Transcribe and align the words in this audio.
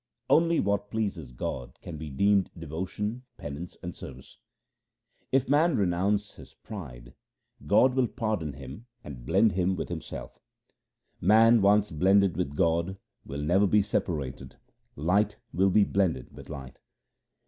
Only 0.31 0.59
what 0.59 0.89
pleases 0.89 1.31
God 1.31 1.77
can 1.79 1.97
be 1.97 2.09
deemed 2.09 2.49
devotion, 2.57 3.21
penance, 3.37 3.77
and 3.83 3.95
service:— 3.95 4.39
If 5.31 5.47
man 5.47 5.75
renounce 5.75 6.31
his 6.33 6.55
pride, 6.55 7.13
God 7.67 7.93
will 7.93 8.07
pardon 8.07 8.53
him 8.53 8.87
and 9.03 9.27
blend 9.27 9.51
him 9.51 9.75
with 9.75 9.89
Himself. 9.89 10.33
SIKH. 10.33 10.39
II 10.39 10.47
R 10.47 10.51
THE 10.53 10.73
SIKH 10.73 11.21
RELIGION 11.21 11.27
Man 11.57 11.61
once 11.61 11.91
blended 11.91 12.35
with 12.37 12.55
God 12.55 12.97
will 13.27 13.41
never 13.43 13.67
be 13.67 13.81
separated; 13.83 14.55
light 14.95 15.37
will 15.53 15.69
be 15.69 15.83
blended 15.83 16.35
with 16.35 16.49
light. 16.49 16.79